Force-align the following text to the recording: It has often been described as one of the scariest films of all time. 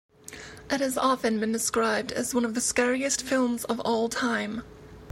It 0.71 0.79
has 0.81 0.97
often 0.97 1.39
been 1.39 1.51
described 1.51 2.11
as 2.11 2.33
one 2.33 2.43
of 2.43 2.55
the 2.55 2.59
scariest 2.59 3.21
films 3.21 3.65
of 3.65 3.79
all 3.81 4.09
time. 4.09 4.63